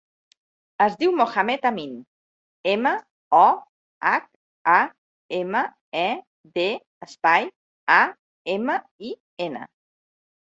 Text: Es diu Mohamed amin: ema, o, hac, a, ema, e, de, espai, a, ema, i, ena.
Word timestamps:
Es 0.83 0.93
diu 1.01 1.11
Mohamed 1.17 1.65
amin: 1.69 1.91
ema, 2.71 2.93
o, 3.39 3.41
hac, 4.11 4.25
a, 4.77 4.79
ema, 5.41 5.63
e, 6.01 6.07
de, 6.57 6.67
espai, 7.09 7.47
a, 7.99 8.01
ema, 8.57 8.79
i, 9.11 9.15
ena. 9.49 9.63